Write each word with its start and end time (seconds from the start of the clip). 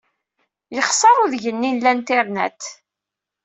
Yexṣer 0.75 1.15
udeg-nni 1.23 1.71
n 1.71 1.89
Internet. 1.95 2.61